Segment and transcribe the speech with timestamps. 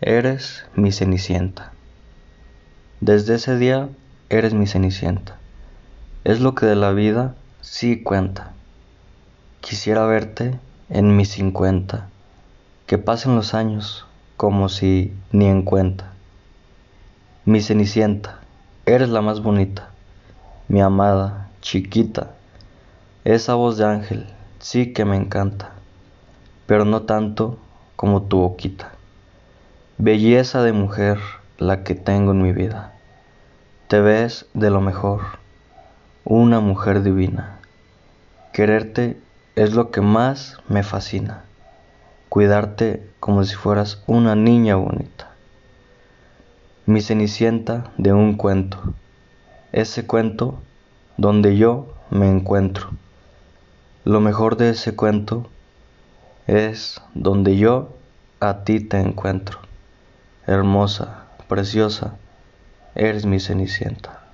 [0.00, 1.72] Eres mi cenicienta.
[3.00, 3.88] Desde ese día
[4.28, 5.38] eres mi cenicienta.
[6.22, 8.52] Es lo que de la vida sí cuenta.
[9.60, 10.56] Quisiera verte
[10.88, 12.10] en mis cincuenta,
[12.86, 14.06] que pasen los años
[14.36, 16.12] como si ni en cuenta.
[17.44, 18.38] Mi cenicienta,
[18.86, 19.88] eres la más bonita,
[20.68, 22.36] mi amada, chiquita,
[23.24, 24.26] esa voz de ángel
[24.60, 25.72] sí que me encanta,
[26.66, 27.58] pero no tanto
[27.96, 28.92] como tu boquita.
[30.00, 31.18] Belleza de mujer
[31.58, 32.92] la que tengo en mi vida.
[33.88, 35.22] Te ves de lo mejor,
[36.24, 37.58] una mujer divina.
[38.52, 39.20] Quererte
[39.56, 41.42] es lo que más me fascina.
[42.28, 45.32] Cuidarte como si fueras una niña bonita.
[46.86, 48.78] Mi cenicienta de un cuento.
[49.72, 50.60] Ese cuento
[51.16, 52.90] donde yo me encuentro.
[54.04, 55.48] Lo mejor de ese cuento
[56.46, 57.96] es donde yo
[58.38, 59.67] a ti te encuentro.
[60.48, 62.16] Hermosa, preciosa,
[62.94, 64.27] eres mi cenicienta.